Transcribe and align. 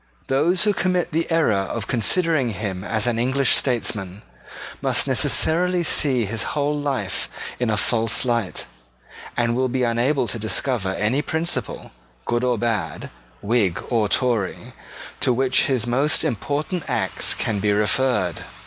Those 0.29 0.63
who 0.63 0.73
commit 0.73 1.11
the 1.11 1.29
error 1.29 1.53
of 1.53 1.85
considering 1.85 2.49
him 2.49 2.83
as 2.83 3.05
an 3.05 3.19
English 3.19 3.55
statesman 3.55 4.23
must 4.81 5.05
necessarily 5.05 5.83
see 5.83 6.25
his 6.25 6.41
whole 6.57 6.75
life 6.75 7.29
in 7.59 7.69
a 7.69 7.77
false 7.77 8.25
light, 8.25 8.65
and 9.37 9.55
will 9.55 9.69
be 9.69 9.83
unable 9.83 10.27
to 10.29 10.39
discover 10.39 10.95
any 10.95 11.21
principle, 11.21 11.91
good 12.25 12.43
or 12.43 12.57
bad, 12.57 13.11
Whig 13.43 13.79
or 13.91 14.09
Tory, 14.09 14.73
to 15.19 15.31
which 15.31 15.65
his 15.67 15.85
most 15.85 16.23
important 16.23 16.85
acts 16.89 17.35
can 17.35 17.59
be 17.59 17.71
referred. 17.71 18.43